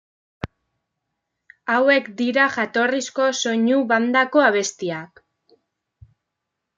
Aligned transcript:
Hauek 1.73 2.07
dira 2.21 2.47
jatorrizko 2.55 3.27
soinu 3.41 3.77
bandako 3.91 4.43
abestiak. 4.47 5.23